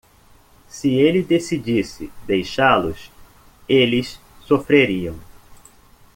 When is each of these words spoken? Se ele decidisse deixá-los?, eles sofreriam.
Se 0.67 0.89
ele 0.95 1.21
decidisse 1.21 2.11
deixá-los?, 2.25 3.11
eles 3.69 4.19
sofreriam. 4.47 5.15